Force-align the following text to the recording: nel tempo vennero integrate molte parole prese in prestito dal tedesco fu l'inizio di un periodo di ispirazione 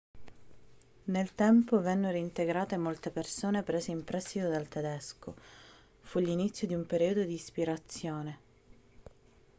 nel 1.13 1.35
tempo 1.35 1.79
vennero 1.79 2.17
integrate 2.17 2.75
molte 2.75 3.11
parole 3.11 3.61
prese 3.61 3.91
in 3.91 4.03
prestito 4.03 4.49
dal 4.49 4.67
tedesco 4.67 5.35
fu 6.01 6.17
l'inizio 6.17 6.65
di 6.65 6.73
un 6.73 6.87
periodo 6.87 7.23
di 7.23 7.33
ispirazione 7.35 8.39